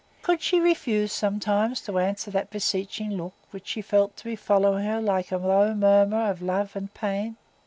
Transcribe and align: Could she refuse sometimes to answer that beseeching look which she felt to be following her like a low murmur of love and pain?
Could 0.23 0.41
she 0.41 0.59
refuse 0.59 1.13
sometimes 1.13 1.79
to 1.81 1.99
answer 1.99 2.31
that 2.31 2.49
beseeching 2.49 3.11
look 3.17 3.33
which 3.51 3.67
she 3.67 3.83
felt 3.83 4.17
to 4.17 4.23
be 4.23 4.35
following 4.35 4.83
her 4.83 4.99
like 4.99 5.31
a 5.31 5.37
low 5.37 5.75
murmur 5.75 6.27
of 6.27 6.41
love 6.41 6.75
and 6.75 6.91
pain? 6.95 7.35